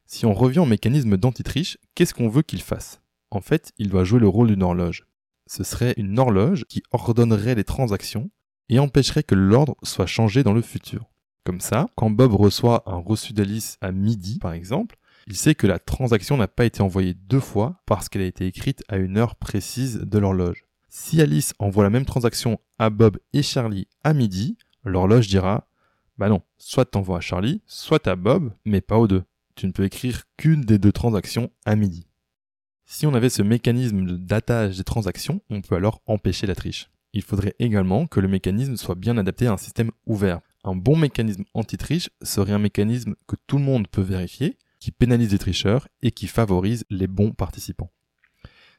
Si 0.06 0.24
on 0.24 0.32
revient 0.32 0.60
au 0.60 0.66
mécanisme 0.66 1.16
d'antitriche, 1.16 1.78
qu'est-ce 1.94 2.14
qu'on 2.14 2.28
veut 2.28 2.42
qu'il 2.42 2.62
fasse? 2.62 3.00
En 3.30 3.40
fait, 3.40 3.72
il 3.78 3.90
doit 3.90 4.04
jouer 4.04 4.20
le 4.20 4.28
rôle 4.28 4.48
d'une 4.48 4.62
horloge. 4.62 5.06
Ce 5.46 5.62
serait 5.64 5.94
une 5.96 6.18
horloge 6.18 6.64
qui 6.64 6.82
ordonnerait 6.90 7.54
les 7.54 7.64
transactions 7.64 8.30
et 8.68 8.78
empêcherait 8.78 9.22
que 9.22 9.34
l'ordre 9.34 9.76
soit 9.82 10.06
changé 10.06 10.42
dans 10.42 10.52
le 10.52 10.62
futur. 10.62 11.10
Comme 11.44 11.60
ça, 11.60 11.86
quand 11.96 12.10
Bob 12.10 12.34
reçoit 12.34 12.82
un 12.86 12.96
reçu 12.96 13.32
d'Alice 13.32 13.78
à 13.80 13.92
midi, 13.92 14.38
par 14.38 14.52
exemple, 14.52 14.96
il 15.26 15.36
sait 15.36 15.54
que 15.54 15.66
la 15.66 15.78
transaction 15.78 16.36
n'a 16.36 16.48
pas 16.48 16.64
été 16.64 16.82
envoyée 16.82 17.14
deux 17.14 17.40
fois 17.40 17.80
parce 17.86 18.08
qu'elle 18.08 18.22
a 18.22 18.26
été 18.26 18.46
écrite 18.46 18.82
à 18.88 18.96
une 18.96 19.16
heure 19.16 19.36
précise 19.36 20.00
de 20.00 20.18
l'horloge. 20.18 20.64
Si 20.88 21.20
Alice 21.20 21.54
envoie 21.58 21.84
la 21.84 21.90
même 21.90 22.04
transaction 22.04 22.58
à 22.78 22.90
Bob 22.90 23.18
et 23.32 23.42
Charlie 23.42 23.86
à 24.02 24.12
midi, 24.12 24.58
l'horloge 24.84 25.28
dira 25.28 25.68
Bah 26.18 26.28
non, 26.28 26.42
soit 26.58 26.84
t'envoies 26.84 27.18
à 27.18 27.20
Charlie, 27.20 27.62
soit 27.66 28.06
à 28.08 28.16
Bob, 28.16 28.52
mais 28.64 28.80
pas 28.80 28.98
aux 28.98 29.06
deux. 29.06 29.22
Tu 29.54 29.66
ne 29.66 29.72
peux 29.72 29.84
écrire 29.84 30.22
qu'une 30.36 30.62
des 30.62 30.78
deux 30.78 30.92
transactions 30.92 31.50
à 31.64 31.76
midi. 31.76 32.06
Si 32.86 33.06
on 33.06 33.14
avait 33.14 33.30
ce 33.30 33.42
mécanisme 33.42 34.04
de 34.04 34.16
datage 34.16 34.78
des 34.78 34.84
transactions, 34.84 35.40
on 35.48 35.60
peut 35.60 35.76
alors 35.76 36.02
empêcher 36.06 36.46
la 36.46 36.56
triche. 36.56 36.90
Il 37.12 37.22
faudrait 37.22 37.54
également 37.58 38.06
que 38.06 38.20
le 38.20 38.26
mécanisme 38.28 38.76
soit 38.76 38.94
bien 38.94 39.16
adapté 39.16 39.46
à 39.46 39.52
un 39.52 39.56
système 39.56 39.92
ouvert. 40.06 40.40
Un 40.62 40.76
bon 40.76 40.96
mécanisme 40.96 41.44
anti-triche 41.54 42.10
serait 42.22 42.52
un 42.52 42.58
mécanisme 42.58 43.14
que 43.26 43.36
tout 43.46 43.58
le 43.58 43.64
monde 43.64 43.88
peut 43.88 44.02
vérifier, 44.02 44.58
qui 44.78 44.92
pénalise 44.92 45.32
les 45.32 45.38
tricheurs 45.38 45.88
et 46.02 46.10
qui 46.10 46.26
favorise 46.26 46.84
les 46.90 47.06
bons 47.06 47.32
participants. 47.32 47.92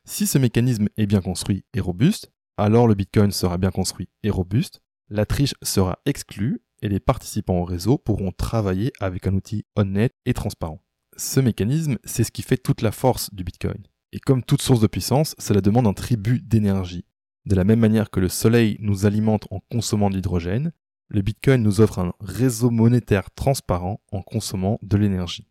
Si 0.06 0.28
ce 0.28 0.38
mécanisme 0.38 0.90
est 0.98 1.06
bien 1.06 1.22
construit 1.22 1.64
et 1.74 1.80
robuste, 1.80 2.32
alors 2.58 2.88
le 2.88 2.96
Bitcoin 2.96 3.32
sera 3.32 3.58
bien 3.58 3.72
construit 3.72 4.10
et 4.24 4.30
robuste, 4.30 4.82
la 5.10 5.26
triche 5.26 5.56
sera 5.62 6.00
exclue 6.06 6.62
et 6.82 6.90
les 6.90 7.00
participants 7.00 7.60
au 7.60 7.66
réseau 7.66 7.98
pourront 7.98 8.32
travailler 8.32 8.92
avec 9.00 9.28
un 9.28 9.34
outil 9.34 9.66
honnête 9.76 10.14
et 10.26 10.34
transparent. 10.34 10.84
Ce 11.18 11.40
mécanisme, 11.40 11.98
c'est 12.04 12.24
ce 12.24 12.32
qui 12.32 12.42
fait 12.42 12.58
toute 12.58 12.82
la 12.82 12.92
force 12.92 13.34
du 13.34 13.44
Bitcoin. 13.44 13.84
Et 14.12 14.20
comme 14.20 14.44
toute 14.44 14.62
source 14.62 14.82
de 14.82 14.88
puissance, 14.88 15.36
cela 15.38 15.62
demande 15.62 15.88
un 15.88 15.94
tribut 15.94 16.42
d'énergie. 16.42 17.06
De 17.46 17.56
la 17.56 17.64
même 17.64 17.80
manière 17.80 18.10
que 18.10 18.20
le 18.20 18.30
soleil 18.30 18.78
nous 18.80 19.06
alimente 19.06 19.48
en 19.52 19.60
consommant 19.72 20.10
de 20.10 20.16
l'hydrogène, 20.16 20.72
le 21.12 21.22
Bitcoin 21.22 21.62
nous 21.62 21.82
offre 21.82 22.00
un 22.00 22.14
réseau 22.22 22.70
monétaire 22.70 23.32
transparent 23.32 24.00
en 24.14 24.22
consommant 24.22 24.80
de 24.82 24.96
l'énergie. 24.96 25.46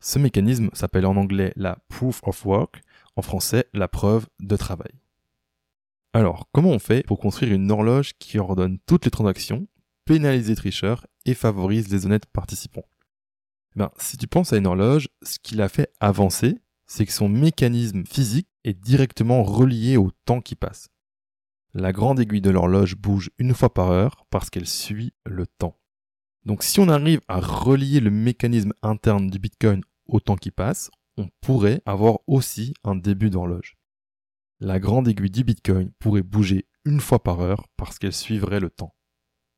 Ce 0.00 0.18
mécanisme 0.18 0.68
s'appelle 0.74 1.06
en 1.06 1.16
anglais 1.16 1.52
la 1.56 1.78
proof 1.88 2.20
of 2.22 2.44
work, 2.44 2.82
en 3.16 3.22
français 3.22 3.66
la 3.72 3.88
preuve 3.88 4.26
de 4.40 4.56
travail. 4.56 4.92
Alors, 6.12 6.48
comment 6.52 6.70
on 6.70 6.78
fait 6.78 7.02
pour 7.02 7.18
construire 7.18 7.54
une 7.54 7.70
horloge 7.70 8.12
qui 8.18 8.38
ordonne 8.38 8.78
toutes 8.86 9.06
les 9.06 9.10
transactions, 9.10 9.66
pénalise 10.04 10.48
les 10.48 10.56
tricheurs 10.56 11.06
et 11.24 11.34
favorise 11.34 11.88
les 11.88 12.04
honnêtes 12.04 12.26
participants? 12.26 12.86
Ben, 13.74 13.90
Si 13.96 14.18
tu 14.18 14.26
penses 14.26 14.52
à 14.52 14.58
une 14.58 14.66
horloge, 14.66 15.08
ce 15.22 15.38
qui 15.42 15.54
l'a 15.54 15.68
fait 15.70 15.90
avancer, 15.98 16.58
c'est 16.86 17.06
que 17.06 17.12
son 17.12 17.28
mécanisme 17.28 18.04
physique 18.04 18.48
est 18.64 18.78
directement 18.78 19.42
relié 19.42 19.96
au 19.96 20.10
temps 20.26 20.40
qui 20.40 20.54
passe. 20.56 20.88
La 21.80 21.92
grande 21.92 22.18
aiguille 22.18 22.40
de 22.40 22.50
l'horloge 22.50 22.96
bouge 22.96 23.30
une 23.38 23.54
fois 23.54 23.72
par 23.72 23.92
heure 23.92 24.26
parce 24.30 24.50
qu'elle 24.50 24.66
suit 24.66 25.12
le 25.24 25.46
temps. 25.46 25.78
Donc 26.44 26.64
si 26.64 26.80
on 26.80 26.88
arrive 26.88 27.20
à 27.28 27.38
relier 27.38 28.00
le 28.00 28.10
mécanisme 28.10 28.72
interne 28.82 29.30
du 29.30 29.38
Bitcoin 29.38 29.82
au 30.06 30.18
temps 30.18 30.34
qui 30.34 30.50
passe, 30.50 30.90
on 31.18 31.28
pourrait 31.40 31.80
avoir 31.86 32.18
aussi 32.26 32.74
un 32.82 32.96
début 32.96 33.30
d'horloge. 33.30 33.76
La 34.58 34.80
grande 34.80 35.06
aiguille 35.06 35.30
du 35.30 35.44
Bitcoin 35.44 35.92
pourrait 36.00 36.24
bouger 36.24 36.66
une 36.84 36.98
fois 36.98 37.22
par 37.22 37.40
heure 37.40 37.68
parce 37.76 38.00
qu'elle 38.00 38.12
suivrait 38.12 38.58
le 38.58 38.70
temps. 38.70 38.96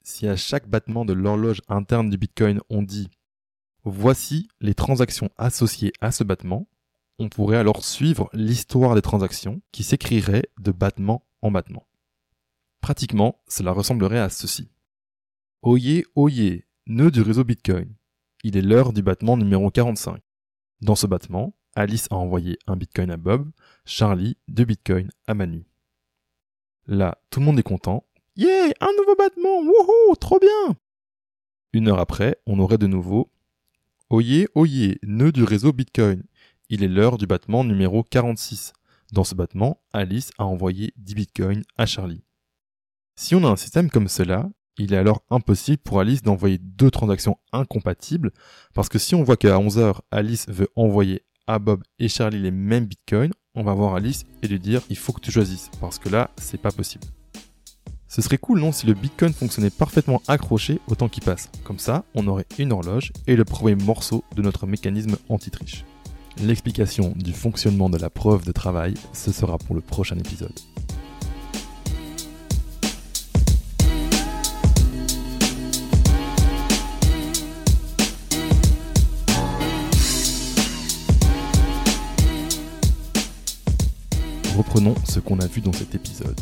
Si 0.05 0.29
à 0.29 0.37
chaque 0.37 0.69
battement 0.69 1.07
de 1.07 1.15
l'horloge 1.15 1.63
interne 1.69 2.11
du 2.11 2.19
Bitcoin 2.19 2.61
on 2.69 2.83
dit 2.83 3.09
voici 3.83 4.49
les 4.61 4.75
transactions 4.75 5.31
associées 5.39 5.95
à 6.03 6.13
ce 6.13 6.23
battement, 6.23 6.69
on 7.19 7.31
pourrait 7.31 7.57
alors 7.57 7.83
suivre 7.83 8.29
l'histoire 8.35 8.95
des 8.95 9.01
transactions 9.01 9.63
qui 9.73 9.85
s'écrirait 9.85 10.51
de 10.59 10.71
battement 10.71 11.25
en 11.41 11.51
battement. 11.51 11.87
Pratiquement, 12.81 13.41
cela 13.49 13.73
ressemblerait 13.73 14.19
à 14.19 14.29
ceci. 14.29 14.71
Oyez, 15.63 16.07
oyez, 16.15 16.67
nœud 16.87 17.11
du 17.11 17.21
réseau 17.21 17.45
Bitcoin. 17.45 17.95
Il 18.43 18.57
est 18.57 18.63
l'heure 18.63 18.93
du 18.93 19.03
battement 19.03 19.37
numéro 19.37 19.71
45. 19.71 20.23
Dans 20.81 20.95
ce 20.95 21.07
battement, 21.07 21.55
Alice 21.75 22.09
a 22.11 22.17
envoyé 22.17 22.59
un 22.67 22.77
Bitcoin 22.77 23.11
à 23.11 23.17
Bob, 23.17 23.51
Charlie 23.85 24.39
deux 24.49 24.65
Bitcoins 24.65 25.11
à 25.27 25.35
Manu. 25.35 25.67
Là, 26.87 27.19
tout 27.31 27.41
le 27.41 27.47
monde 27.47 27.59
est 27.59 27.63
content. 27.63 28.07
Yeah, 28.37 28.73
un 28.81 28.93
nouveau 28.99 29.15
battement, 29.17 29.61
wouhou, 29.61 30.17
trop 30.17 30.39
bien 30.39 30.77
Une 31.73 31.89
heure 31.89 32.01
après, 32.01 32.41
on 32.47 32.59
aurait 32.59 32.79
de 32.79 32.87
nouveau 32.87 33.31
Oyez, 34.09 34.49
oyez, 34.55 34.99
nœud 35.03 35.31
du 35.31 35.45
réseau 35.45 35.73
Bitcoin. 35.73 36.25
Il 36.69 36.83
est 36.83 36.89
l'heure 36.89 37.19
du 37.19 37.27
battement 37.27 37.63
numéro 37.63 38.03
46. 38.03 38.73
Dans 39.13 39.25
ce 39.25 39.35
battement, 39.35 39.83
Alice 39.93 40.31
a 40.39 40.45
envoyé 40.45 40.93
10 40.97 41.15
bitcoins 41.15 41.63
à 41.77 41.87
Charlie. 41.87 42.25
Si 43.23 43.35
on 43.35 43.45
a 43.45 43.49
un 43.49 43.57
système 43.57 43.91
comme 43.91 44.09
cela, 44.09 44.49
il 44.79 44.95
est 44.95 44.97
alors 44.97 45.21
impossible 45.29 45.77
pour 45.85 46.01
Alice 46.01 46.23
d'envoyer 46.23 46.57
deux 46.57 46.91
transactions 46.91 47.37
incompatibles, 47.53 48.33
parce 48.73 48.89
que 48.89 48.99
si 48.99 49.15
on 49.15 49.23
voit 49.23 49.37
qu'à 49.37 49.59
11h, 49.59 49.97
Alice 50.11 50.49
veut 50.49 50.71
envoyer 50.75 51.21
à 51.47 51.59
Bob 51.59 51.83
et 51.99 52.09
Charlie 52.09 52.41
les 52.41 52.51
mêmes 52.51 52.87
bitcoins, 52.87 53.33
on 53.55 53.63
va 53.63 53.75
voir 53.75 53.95
Alice 53.95 54.25
et 54.43 54.49
lui 54.49 54.59
dire 54.59 54.81
il 54.89 54.97
faut 54.97 55.13
que 55.13 55.21
tu 55.21 55.31
choisisses, 55.31 55.71
parce 55.83 55.99
que 55.99 56.09
là, 56.09 56.31
c'est 56.39 56.63
pas 56.63 56.71
possible. 56.71 57.05
Ce 58.09 58.23
serait 58.23 58.39
cool, 58.39 58.61
non, 58.61 58.73
si 58.73 58.87
le 58.87 58.95
bitcoin 58.95 59.35
fonctionnait 59.35 59.69
parfaitement 59.69 60.23
accroché 60.27 60.81
au 60.89 60.95
temps 60.95 61.11
qui 61.11 61.21
passe. 61.21 61.51
Comme 61.63 61.79
ça, 61.79 62.07
on 62.15 62.27
aurait 62.27 62.47
une 62.59 62.73
horloge 62.73 63.13
et 63.27 63.37
le 63.37 63.45
premier 63.45 63.75
morceau 63.75 64.25
de 64.35 64.41
notre 64.41 64.67
mécanisme 64.67 65.19
anti-triche. 65.29 65.85
L'explication 66.39 67.13
du 67.17 67.35
fonctionnement 67.35 67.91
de 67.91 67.99
la 67.99 68.09
preuve 68.09 68.47
de 68.47 68.53
travail, 68.53 68.95
ce 69.13 69.31
sera 69.31 69.59
pour 69.59 69.75
le 69.75 69.83
prochain 69.83 70.17
épisode. 70.17 70.59
Ce 85.05 85.21
qu'on 85.21 85.39
a 85.41 85.47
vu 85.47 85.61
dans 85.61 85.75
cet 85.75 85.95
épisode. 85.95 86.41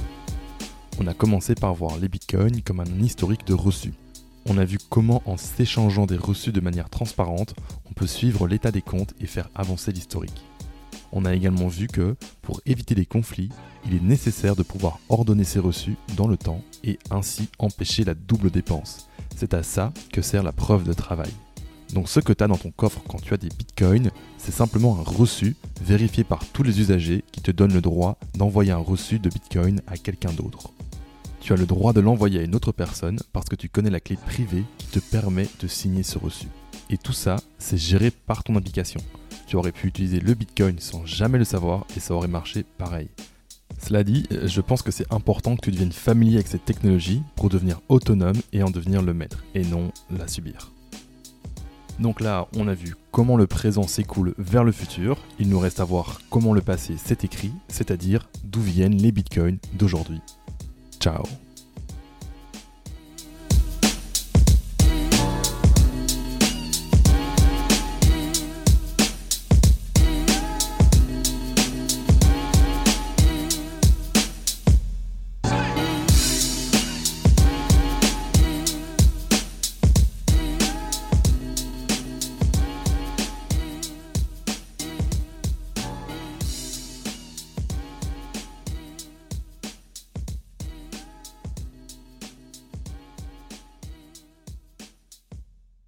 On 1.00 1.08
a 1.08 1.14
commencé 1.14 1.56
par 1.56 1.74
voir 1.74 1.96
les 1.98 2.08
bitcoins 2.08 2.62
comme 2.62 2.78
un 2.78 3.00
historique 3.02 3.44
de 3.44 3.52
reçus. 3.52 3.94
On 4.46 4.58
a 4.58 4.64
vu 4.64 4.78
comment 4.90 5.22
en 5.26 5.36
s'échangeant 5.36 6.06
des 6.06 6.16
reçus 6.16 6.52
de 6.52 6.60
manière 6.60 6.88
transparente, 6.88 7.56
on 7.90 7.94
peut 7.94 8.06
suivre 8.06 8.46
l'état 8.46 8.70
des 8.70 8.80
comptes 8.80 9.12
et 9.20 9.26
faire 9.26 9.50
avancer 9.56 9.90
l'historique. 9.90 10.44
On 11.10 11.24
a 11.24 11.34
également 11.34 11.66
vu 11.66 11.88
que, 11.88 12.14
pour 12.40 12.60
éviter 12.64 12.94
les 12.94 13.06
conflits, 13.06 13.50
il 13.84 13.96
est 13.96 14.02
nécessaire 14.02 14.54
de 14.54 14.62
pouvoir 14.62 15.00
ordonner 15.08 15.44
ces 15.44 15.58
reçus 15.58 15.96
dans 16.16 16.28
le 16.28 16.36
temps 16.36 16.62
et 16.84 17.00
ainsi 17.10 17.48
empêcher 17.58 18.04
la 18.04 18.14
double 18.14 18.52
dépense. 18.52 19.08
C'est 19.34 19.52
à 19.52 19.64
ça 19.64 19.92
que 20.12 20.22
sert 20.22 20.44
la 20.44 20.52
preuve 20.52 20.84
de 20.84 20.92
travail. 20.92 21.32
Donc 21.94 22.08
ce 22.08 22.20
que 22.20 22.32
tu 22.32 22.44
as 22.44 22.48
dans 22.48 22.56
ton 22.56 22.70
coffre 22.70 23.00
quand 23.08 23.20
tu 23.20 23.34
as 23.34 23.38
des 23.38 23.48
bitcoins, 23.48 24.10
c'est 24.36 24.52
simplement 24.52 24.98
un 24.98 25.02
reçu 25.02 25.56
vérifié 25.82 26.24
par 26.24 26.44
tous 26.46 26.62
les 26.62 26.80
usagers 26.80 27.24
qui 27.32 27.40
te 27.40 27.50
donnent 27.50 27.74
le 27.74 27.80
droit 27.80 28.18
d'envoyer 28.34 28.72
un 28.72 28.78
reçu 28.78 29.18
de 29.18 29.28
bitcoin 29.28 29.80
à 29.86 29.96
quelqu'un 29.96 30.32
d'autre 30.32 30.72
tu 31.48 31.54
as 31.54 31.56
le 31.56 31.64
droit 31.64 31.94
de 31.94 32.00
l'envoyer 32.00 32.40
à 32.40 32.42
une 32.42 32.54
autre 32.54 32.72
personne 32.72 33.18
parce 33.32 33.46
que 33.46 33.56
tu 33.56 33.70
connais 33.70 33.88
la 33.88 34.00
clé 34.00 34.16
privée 34.16 34.64
qui 34.76 34.86
te 34.88 34.98
permet 34.98 35.48
de 35.60 35.66
signer 35.66 36.02
ce 36.02 36.18
reçu. 36.18 36.46
Et 36.90 36.98
tout 36.98 37.14
ça, 37.14 37.36
c'est 37.58 37.78
géré 37.78 38.10
par 38.10 38.44
ton 38.44 38.54
application. 38.56 39.00
tu 39.46 39.56
aurais 39.56 39.72
pu 39.72 39.86
utiliser 39.86 40.20
le 40.20 40.34
Bitcoin 40.34 40.78
sans 40.78 41.06
jamais 41.06 41.38
le 41.38 41.44
savoir 41.44 41.86
et 41.96 42.00
ça 42.00 42.12
aurait 42.12 42.28
marché 42.28 42.66
pareil. 42.76 43.08
Cela 43.82 44.04
dit, 44.04 44.26
je 44.30 44.60
pense 44.60 44.82
que 44.82 44.90
c'est 44.90 45.10
important 45.10 45.56
que 45.56 45.62
tu 45.62 45.70
deviennes 45.70 45.90
familier 45.90 46.34
avec 46.34 46.48
cette 46.48 46.66
technologie 46.66 47.22
pour 47.34 47.48
devenir 47.48 47.80
autonome 47.88 48.36
et 48.52 48.62
en 48.62 48.68
devenir 48.68 49.00
le 49.00 49.14
maître, 49.14 49.42
et 49.54 49.64
non 49.64 49.90
la 50.10 50.28
subir. 50.28 50.70
Donc 51.98 52.20
là, 52.20 52.46
on 52.56 52.68
a 52.68 52.74
vu 52.74 52.94
comment 53.10 53.36
le 53.36 53.46
présent 53.46 53.82
s'écoule 53.82 54.34
vers 54.38 54.64
le 54.64 54.72
futur, 54.72 55.18
il 55.38 55.48
nous 55.48 55.58
reste 55.58 55.80
à 55.80 55.84
voir 55.84 56.20
comment 56.30 56.52
le 56.52 56.60
passé 56.60 56.96
s'est 56.96 57.18
écrit, 57.22 57.52
c'est-à-dire 57.68 58.28
d'où 58.44 58.60
viennent 58.60 58.96
les 58.96 59.12
bitcoins 59.12 59.58
d'aujourd'hui. 59.74 60.20
Ciao 61.00 61.24